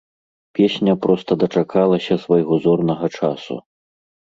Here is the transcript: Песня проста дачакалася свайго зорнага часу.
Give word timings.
Песня 0.59 0.95
проста 1.03 1.31
дачакалася 1.43 2.19
свайго 2.25 2.53
зорнага 2.67 3.13
часу. 3.21 3.63